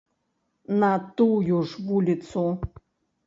На 0.83 0.89
тую 1.19 1.59
ж 1.71 1.85
вуліцу. 1.89 2.45